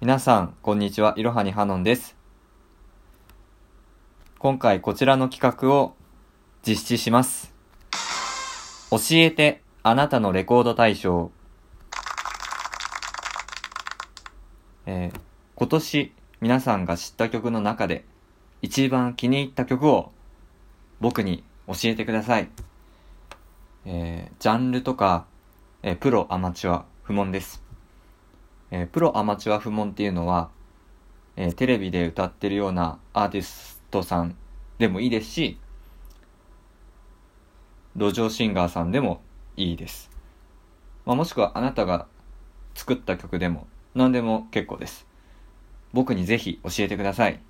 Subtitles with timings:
[0.00, 1.12] 皆さん、こんにちは。
[1.18, 2.16] いろはにはのんです。
[4.38, 5.94] 今回こちらの企画を
[6.66, 7.52] 実施します。
[8.90, 11.30] 教えて、あなたのレコード大賞。
[14.86, 15.20] えー
[15.54, 18.06] 今年皆さんが知った曲の中で
[18.62, 20.12] 一番気に入った曲を
[21.00, 22.48] 僕に教えてください。
[23.84, 25.26] えージャンルとか、
[25.82, 27.69] えープロ、アマチュア、不問です。
[28.70, 30.50] えープロ、アマチュア、不問っていうのは、
[31.36, 34.36] えーテレビで歌ってるようなアーティストさん
[34.78, 35.58] でもいいですし、
[37.96, 39.20] 路上シンガーさんでも
[39.56, 40.10] いいです。
[41.04, 42.06] まあ、もしくはあなたが
[42.74, 45.06] 作った曲でも何でも結構です。
[45.92, 47.40] 僕にぜひ教えてください。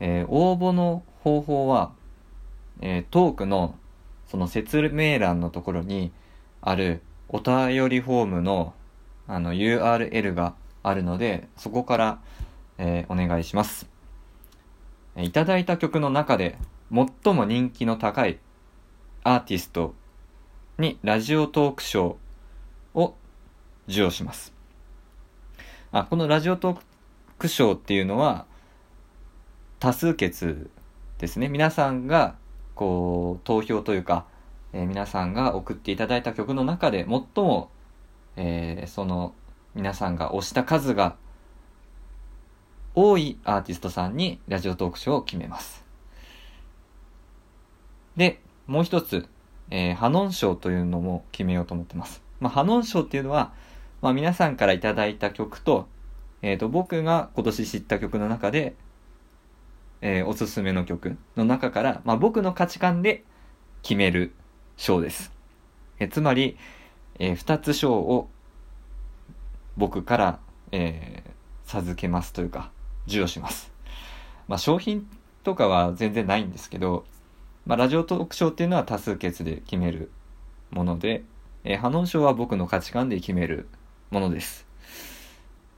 [0.00, 1.92] えー応募の方法は、
[2.80, 3.76] えートークの
[4.28, 6.12] その説明欄のところに
[6.60, 8.74] あるお便りフォームの
[9.26, 12.18] あの URL があるので、そこから、
[12.78, 13.86] えーお願いします。
[15.16, 16.58] いただいた曲の中で
[16.92, 18.38] 最も人気の高い
[19.22, 19.94] アーティスト
[20.78, 22.18] にラジオトーク賞
[22.94, 23.14] を
[23.86, 24.52] 授与します。
[25.92, 26.80] あ、このラジオトー
[27.38, 28.46] ク賞っていうのは
[29.78, 30.68] 多数決
[31.18, 31.48] ですね。
[31.48, 32.34] 皆さんが
[32.74, 34.26] こう投票というか、
[34.72, 37.70] えー皆さんが送っていただいた曲の中で最も、
[38.36, 39.34] えーその
[39.74, 41.16] 皆さんが押した数が
[42.94, 45.84] 多いアーティストさんにラジオトーク賞を決めます。
[48.16, 49.26] で、もう一つ、
[49.70, 52.22] えーハノン賞というのも決めようと思ってます。
[52.40, 53.52] まあ、ハノン賞っていうのは、
[54.00, 55.88] まあ、皆さんからいただいた曲と、
[56.42, 58.74] えっ、と、僕が今年知った曲の中で、
[60.02, 63.24] えーおすすめの曲の中から、まあ、僕の価値観で
[63.82, 64.34] 決める
[64.76, 65.32] 賞です。
[65.98, 66.56] えーつまり、
[67.18, 68.28] えー二つ賞を
[69.76, 70.38] 僕から、
[70.72, 71.34] えー
[71.66, 72.70] 授けますというか、
[73.06, 73.72] 授与します。
[74.48, 75.08] まあ、商品
[75.42, 77.04] とかは全然ないんですけど、
[77.66, 80.10] まあ、ラジオトーク賞っていうのは多数決で決める
[80.70, 81.24] もので、
[81.64, 83.68] えー、ハノン賞は僕の価値観で決める
[84.10, 84.66] ものです。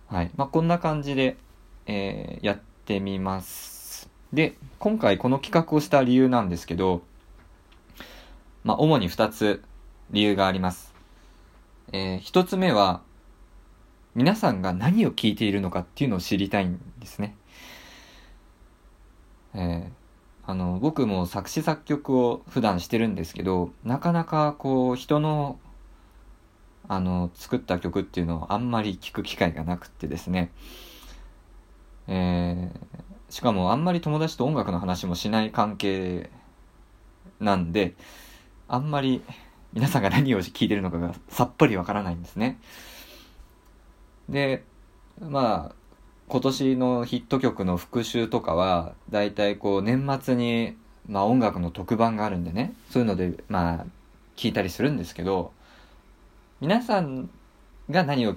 [0.09, 0.31] はい。
[0.37, 1.37] まあ、こんな感じで、
[1.87, 4.11] えーやってみます。
[4.33, 7.03] で、今回この企画をした理由なんですけど、
[8.65, 9.63] まあ、主に2つ
[10.11, 10.96] 理由があります。
[11.93, 13.03] えー一つ目は、
[14.15, 17.37] 皆さんが何を聞いているのかっていうのを知りたいんですね。
[19.55, 19.91] えー
[20.49, 25.59] あの、僕も作詞作曲を普段してるんですけど、なかなかこう、人の、
[26.89, 30.53] あの、作った曲っていうのをあんまり聞く機会がなくってですね。
[32.07, 36.31] えーしかもあんまり友達と音楽の話もしない関係
[37.41, 37.95] なんで、
[38.69, 39.23] あんまり
[39.77, 42.59] 皆さんが何を聞いてるのかがさっぱりわからないんですね。
[44.27, 44.65] で、
[45.21, 45.75] まあ、
[46.29, 53.87] 今年のヒット曲の復習とかは、だいたいこう年末に、まあ音楽の特番があるんでね、そういうので、まあ、
[54.35, 55.53] 聞いたりするんですけど、
[56.63, 57.29] 皆さん
[57.91, 58.35] が何を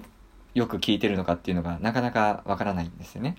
[0.52, 3.38] よく聞いてるのかっていうのがなかなかわからないんですよね。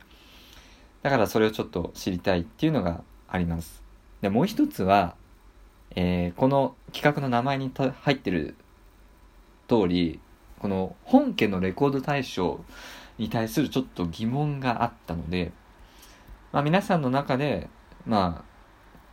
[1.04, 3.84] だからそれをちょっと知りたいっていうのがあります。
[4.22, 5.14] で、もう一つは、
[5.96, 8.56] えーこの企画の名前に入ってる
[9.68, 10.20] 通り、
[10.60, 12.64] この本家のレコード大賞
[13.18, 15.52] に対するちょっと疑問があったので、
[16.52, 17.70] まあ皆さんの中で、
[18.06, 18.52] まあ、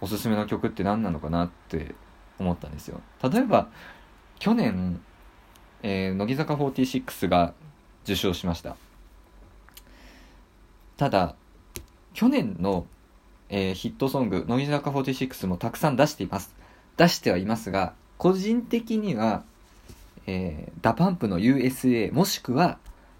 [0.00, 1.94] おすすめの曲って何なのかなって
[2.38, 3.00] 思ったんですよ。
[3.22, 3.68] 例えば、
[4.38, 5.00] 去年、
[5.82, 7.54] えー乃木坂46が
[8.04, 8.76] 受賞しました。
[10.96, 11.34] ただ、
[12.14, 12.86] 去年の、
[13.48, 16.54] えーヒットソング、乃木坂46もたくさん出しています。
[16.98, 19.44] 出してはいますが、個人的には、
[20.26, 22.78] えー、 DA PUMP の USA もしくは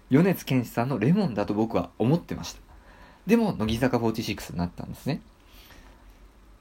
[0.09, 2.59] 米津玄師さんの Lemon だと僕は思ってました。
[3.25, 5.21] でも、乃木坂46になったんですね。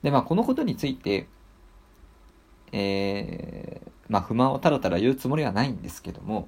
[0.02, 1.26] で、まあ、このことについて、
[2.72, 6.46] えー、まあ、不満をたらたら言うつもりはないんですけども、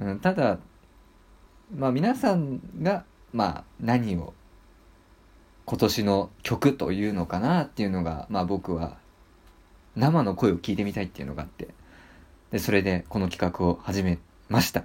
[0.00, 0.58] うん、ただ、
[1.74, 4.32] まあ、皆さんが、まあ、何を
[5.66, 8.96] 今年の曲というのかなっていうのが、まあ、僕は
[9.96, 11.68] 生の声を聞いてみたいっていうのがあって、
[12.50, 14.84] で、それでこの企画を始めました。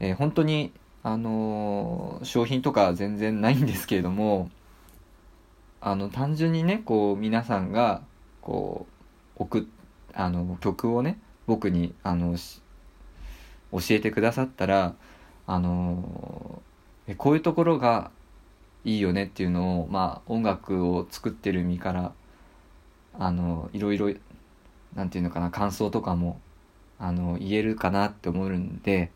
[0.00, 0.72] えー本当に、
[1.02, 4.50] あのー商品とか全然ないんですけれども、
[5.80, 8.02] あの、単純にね、こう、皆さんが、
[8.42, 8.86] こ
[9.38, 9.62] う、送っ、
[10.14, 12.36] あの、曲をね、僕に、あの、
[13.72, 14.94] 教えてくださったら、
[15.46, 18.10] あのーえこういうところが
[18.84, 22.12] いいよねっていうのを、まあ、音楽を作ってる身から、
[23.18, 24.12] あの、いろいろ、
[24.94, 26.40] なんていうのかな、感想とかも、
[26.98, 29.10] あの、言えるかなって思うんで、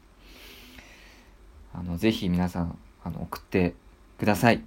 [1.72, 3.74] あの、ぜひ皆さん、あの、送って
[4.18, 4.62] ください。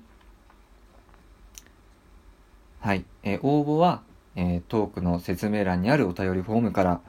[2.79, 3.05] はい。
[3.23, 4.01] えー、応募は、
[4.35, 7.01] えー、トークの説明欄にあるお便りフォームから、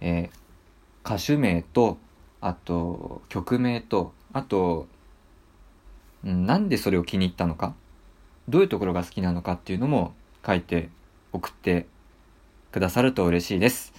[0.00, 1.98] えー、歌手名と、
[2.40, 4.86] あと、曲名と、あと、
[6.22, 7.74] なんでそれを気に入ったのか、
[8.48, 10.88] どういうところが好きなのかっていうのも書いて
[11.34, 11.86] 送って
[12.70, 13.92] くださると嬉しいです。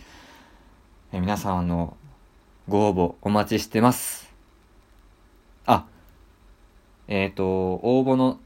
[1.12, 1.98] え、皆さん、あの、
[2.70, 4.34] ご応募お待ちしてます。
[5.66, 5.86] あ、
[7.10, 7.46] えっ、ー、と、
[7.84, 8.40] 応募の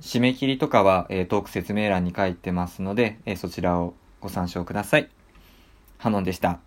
[0.00, 5.10] 締め切りとかは、えー、トーク説明欄に書いてますので、えー、そちらをご参照ください。
[5.98, 6.60] ハノンでした。